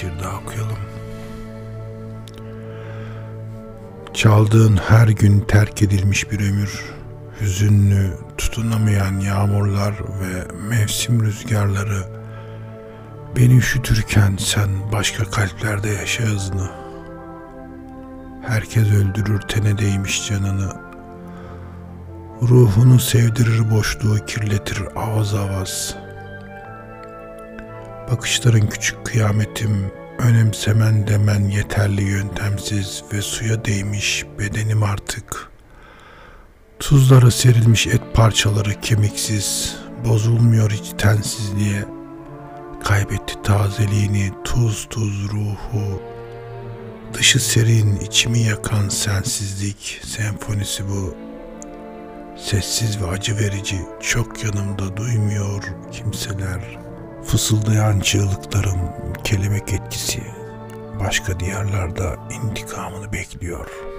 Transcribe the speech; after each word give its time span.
şiir 0.00 0.12
daha 0.22 0.36
okuyalım. 0.36 0.78
Çaldığın 4.14 4.76
her 4.76 5.08
gün 5.08 5.40
terk 5.40 5.82
edilmiş 5.82 6.30
bir 6.30 6.40
ömür, 6.40 6.84
hüzünlü, 7.40 8.12
tutunamayan 8.38 9.20
yağmurlar 9.20 9.94
ve 9.94 10.54
mevsim 10.68 11.22
rüzgarları 11.22 12.02
beni 13.36 13.56
üşütürken 13.56 14.36
sen 14.38 14.68
başka 14.92 15.24
kalplerde 15.24 15.88
yaşa 15.88 16.22
hızını. 16.24 16.70
Herkes 18.46 18.88
öldürür 18.92 19.40
tene 19.40 19.78
değmiş 19.78 20.28
canını. 20.28 20.72
Ruhunu 22.42 22.98
sevdirir 23.00 23.70
boşluğu 23.70 24.26
kirletir 24.26 24.82
avaz 24.96 25.34
avaz. 25.34 25.96
Bakışların 28.10 28.68
küçük 28.68 29.06
kıyametim, 29.06 29.92
önemsemen 30.18 31.06
demen 31.06 31.48
yeterli 31.48 32.02
yöntemsiz 32.02 33.04
ve 33.12 33.22
suya 33.22 33.64
değmiş 33.64 34.26
bedenim 34.38 34.82
artık. 34.82 35.50
Tuzlara 36.78 37.30
serilmiş 37.30 37.86
et 37.86 38.00
parçaları 38.14 38.80
kemiksiz, 38.80 39.76
bozulmuyor 40.04 40.70
hiç 40.70 40.92
tensizliğe. 40.98 41.84
Kaybetti 42.84 43.42
tazeliğini 43.42 44.32
tuz 44.44 44.86
tuz 44.90 45.32
ruhu. 45.32 46.02
Dışı 47.14 47.40
serin, 47.40 47.96
içimi 47.96 48.38
yakan 48.38 48.88
sensizlik 48.88 50.00
senfonisi 50.04 50.88
bu. 50.88 51.14
Sessiz 52.38 53.02
ve 53.02 53.06
acı 53.06 53.38
verici, 53.38 53.80
çok 54.00 54.44
yanımda 54.44 54.96
duymuyor 54.96 55.62
kimseler. 55.92 56.89
Fısıldayan 57.24 58.00
çığlıklarım 58.00 58.78
kelebek 59.24 59.72
etkisi 59.72 60.22
başka 61.00 61.40
diyarlarda 61.40 62.16
intikamını 62.30 63.12
bekliyor.'' 63.12 63.89